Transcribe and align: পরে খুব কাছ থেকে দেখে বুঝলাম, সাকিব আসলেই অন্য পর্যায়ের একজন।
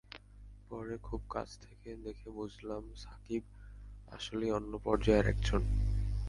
পরে 0.69 0.95
খুব 0.97 1.21
কাছ 1.29 1.49
থেকে 1.61 1.89
দেখে 2.03 2.29
বুঝলাম, 2.29 2.83
সাকিব 2.95 3.43
আসলেই 4.07 4.51
অন্য 4.51 4.73
পর্যায়ের 4.83 5.27
একজন। 5.27 5.61